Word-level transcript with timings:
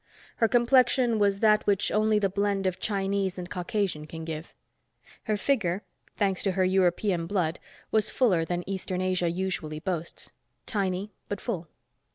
Her 0.37 0.47
complexion 0.47 1.19
was 1.19 1.41
that 1.41 1.67
which 1.67 1.91
only 1.91 2.17
the 2.17 2.27
blend 2.27 2.65
of 2.65 2.79
Chinese 2.79 3.37
and 3.37 3.47
Caucasian 3.47 4.07
can 4.07 4.25
give. 4.25 4.55
Her 5.25 5.37
figure, 5.37 5.83
thanks 6.17 6.41
to 6.41 6.53
her 6.53 6.65
European 6.65 7.27
blood, 7.27 7.59
was 7.91 8.09
fuller 8.09 8.43
than 8.43 8.67
Eastern 8.67 8.99
Asia 8.99 9.29
usually 9.29 9.77
boasts; 9.79 10.33
tiny, 10.65 11.11
but 11.29 11.39
full. 11.39 11.67